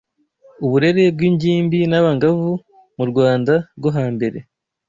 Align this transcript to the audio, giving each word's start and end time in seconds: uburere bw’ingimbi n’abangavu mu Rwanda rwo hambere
uburere 0.65 1.03
bw’ingimbi 1.15 1.79
n’abangavu 1.91 2.51
mu 2.97 3.03
Rwanda 3.09 3.53
rwo 3.77 3.89
hambere 3.97 4.39